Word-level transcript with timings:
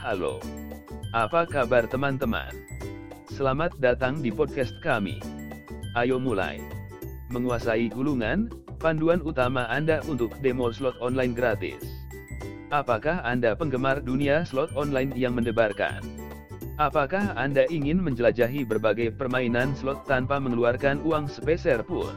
Halo. 0.00 0.40
Apa 1.12 1.44
kabar 1.44 1.84
teman-teman? 1.84 2.48
Selamat 3.36 3.76
datang 3.84 4.24
di 4.24 4.32
podcast 4.32 4.72
kami. 4.80 5.20
Ayo 5.92 6.16
mulai. 6.16 6.56
Menguasai 7.28 7.92
gulungan, 7.92 8.48
panduan 8.80 9.20
utama 9.20 9.68
Anda 9.68 10.00
untuk 10.08 10.32
demo 10.40 10.72
slot 10.72 10.96
online 11.04 11.36
gratis. 11.36 11.84
Apakah 12.72 13.20
Anda 13.28 13.52
penggemar 13.52 14.00
dunia 14.00 14.40
slot 14.48 14.72
online 14.72 15.12
yang 15.20 15.36
mendebarkan? 15.36 16.00
Apakah 16.80 17.36
Anda 17.36 17.68
ingin 17.68 18.00
menjelajahi 18.00 18.64
berbagai 18.64 19.12
permainan 19.12 19.76
slot 19.76 20.08
tanpa 20.08 20.40
mengeluarkan 20.40 21.04
uang 21.04 21.28
sepeser 21.28 21.84
pun? 21.84 22.08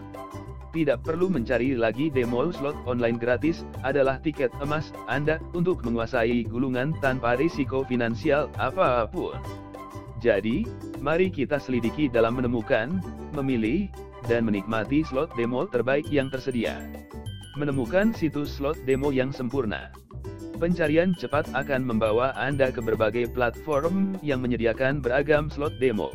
Tidak 0.71 1.04
perlu 1.04 1.27
mencari 1.27 1.75
lagi 1.75 2.07
demo 2.07 2.48
slot 2.48 2.71
online 2.88 3.20
gratis, 3.20 3.68
adalah 3.84 4.23
tiket 4.23 4.55
emas 4.63 4.95
Anda 5.12 5.44
untuk 5.52 5.84
menguasai 5.84 6.48
gulungan 6.48 6.95
tanpa 7.04 7.36
risiko 7.36 7.84
finansial 7.84 8.48
apa 8.55 9.04
pun. 9.12 9.36
Jadi, 10.23 10.64
mari 11.03 11.27
kita 11.27 11.59
selidiki 11.59 12.08
dalam 12.08 12.39
menemukan, 12.39 13.03
memilih, 13.36 13.91
dan 14.31 14.48
menikmati 14.48 15.03
slot 15.03 15.27
demo 15.36 15.67
terbaik 15.67 16.08
yang 16.08 16.31
tersedia. 16.31 16.80
Menemukan 17.59 18.16
situs 18.16 18.55
slot 18.55 18.80
demo 18.88 19.11
yang 19.11 19.36
sempurna. 19.36 19.91
Pencarian 20.57 21.17
cepat 21.17 21.49
akan 21.57 21.81
membawa 21.81 22.31
Anda 22.38 22.70
ke 22.70 22.80
berbagai 22.80 23.34
platform 23.34 24.17
yang 24.21 24.45
menyediakan 24.45 25.02
beragam 25.02 25.49
slot 25.49 25.73
demo. 25.81 26.13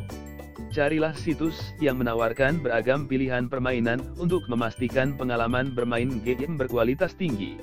Carilah 0.68 1.16
situs 1.16 1.74
yang 1.82 1.98
menawarkan 1.98 2.60
beragam 2.62 3.08
pilihan 3.08 3.50
permainan 3.50 3.98
untuk 4.20 4.44
memastikan 4.46 5.16
pengalaman 5.16 5.74
bermain 5.74 6.20
game 6.22 6.54
berkualitas 6.60 7.16
tinggi. 7.16 7.58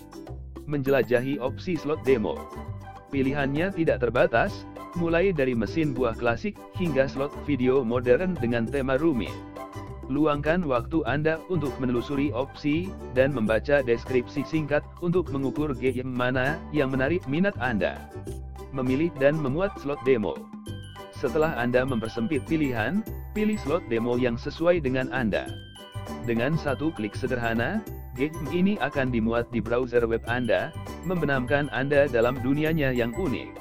Menjelajahi 0.65 1.39
opsi 1.39 1.77
slot 1.79 2.01
demo. 2.03 2.35
Pilihannya 3.13 3.71
tidak 3.71 4.01
terbatas, 4.03 4.65
mulai 4.97 5.31
dari 5.31 5.53
mesin 5.53 5.93
buah 5.93 6.17
klasik 6.17 6.57
hingga 6.75 7.05
slot 7.05 7.31
video 7.47 7.85
modern 7.85 8.35
dengan 8.41 8.65
tema 8.67 8.97
rumit. 8.99 9.31
Luangkan 10.05 10.61
waktu 10.69 11.01
Anda 11.09 11.41
untuk 11.49 11.73
menelusuri 11.81 12.29
opsi 12.29 12.93
dan 13.17 13.33
membaca 13.33 13.81
deskripsi 13.81 14.45
singkat 14.45 14.85
untuk 15.01 15.33
mengukur 15.33 15.73
game 15.73 16.13
mana 16.13 16.61
yang 16.69 16.93
menarik 16.93 17.25
minat 17.25 17.57
Anda. 17.57 18.05
Memilih 18.69 19.09
dan 19.17 19.33
memuat 19.41 19.73
slot 19.81 19.97
demo. 20.05 20.37
Setelah 21.17 21.57
Anda 21.57 21.81
mempersempit 21.89 22.45
pilihan, 22.45 23.01
pilih 23.33 23.57
slot 23.57 23.81
demo 23.89 24.13
yang 24.13 24.37
sesuai 24.37 24.85
dengan 24.85 25.09
Anda. 25.09 25.49
Dengan 26.29 26.53
satu 26.53 26.93
klik 26.93 27.17
sederhana, 27.17 27.81
game 28.13 28.37
ini 28.53 28.77
akan 28.77 29.09
dimuat 29.09 29.49
di 29.49 29.57
browser 29.57 30.05
web 30.05 30.21
Anda, 30.29 30.69
membenamkan 31.09 31.65
Anda 31.73 32.05
dalam 32.05 32.37
dunianya 32.45 32.93
yang 32.93 33.09
unik. 33.17 33.57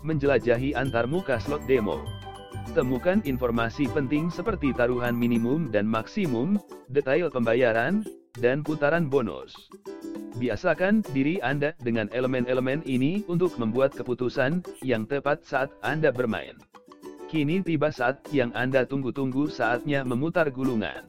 Menjelajahi 0.00 0.72
antar 0.80 1.04
muka 1.04 1.36
slot 1.36 1.60
demo. 1.68 2.00
Temukan 2.74 3.22
informasi 3.22 3.86
penting 3.94 4.34
seperti 4.34 4.74
taruhan 4.74 5.14
minimum 5.14 5.70
dan 5.70 5.86
maksimum, 5.86 6.58
detail 6.90 7.30
pembayaran, 7.30 8.02
dan 8.42 8.66
putaran 8.66 9.06
bonus. 9.06 9.54
Biasakan 10.42 11.06
diri 11.14 11.38
Anda 11.38 11.78
dengan 11.78 12.10
elemen-elemen 12.10 12.82
ini 12.82 13.22
untuk 13.30 13.54
membuat 13.62 13.94
keputusan 13.94 14.66
yang 14.82 15.06
tepat 15.06 15.46
saat 15.46 15.70
Anda 15.86 16.10
bermain. 16.10 16.58
Kini 17.30 17.62
tiba 17.62 17.94
saat 17.94 18.26
yang 18.34 18.50
Anda 18.58 18.82
tunggu-tunggu 18.82 19.54
saatnya 19.54 20.02
memutar 20.02 20.50
gulungan. 20.50 21.06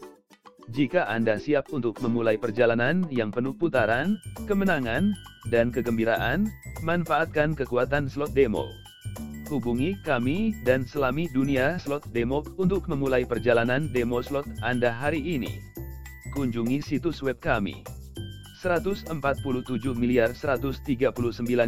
Jika 0.70 1.10
Anda 1.10 1.42
siap 1.42 1.74
untuk 1.74 1.98
memulai 1.98 2.38
perjalanan 2.38 3.10
yang 3.10 3.34
penuh 3.34 3.58
putaran, 3.58 4.22
kemenangan, 4.46 5.18
dan 5.50 5.74
kegembiraan, 5.74 6.46
manfaatkan 6.86 7.58
kekuatan 7.58 8.06
slot 8.06 8.38
demo. 8.38 8.70
Hubungi 9.46 10.02
kami 10.02 10.58
dan 10.66 10.90
selami 10.90 11.30
dunia 11.30 11.78
slot 11.78 12.02
demo 12.10 12.42
untuk 12.58 12.90
memulai 12.90 13.30
perjalanan 13.30 13.94
demo 13.94 14.18
slot 14.18 14.50
Anda 14.66 14.90
hari 14.90 15.22
ini. 15.22 15.62
Kunjungi 16.34 16.82
situs 16.82 17.22
web 17.22 17.38
kami 17.38 17.86
147 18.66 19.06
miliar 19.94 20.34
139 20.34 20.82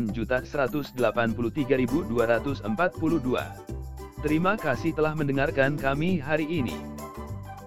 juta 0.10 0.42
183.242 0.42 2.10
Terima 4.26 4.58
kasih 4.58 4.98
telah 4.98 5.14
mendengarkan 5.14 5.78
kami 5.78 6.18
hari 6.18 6.50
ini. 6.50 6.97